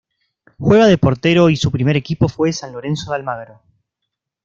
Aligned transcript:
Juega 0.57 0.87
de 0.87 0.97
portero 0.97 1.51
y 1.51 1.55
su 1.57 1.69
primer 1.69 1.95
equipo 1.95 2.27
fue 2.27 2.51
San 2.53 2.71
Lorenzo 2.73 3.11
de 3.11 3.17
Almagro. 3.17 3.61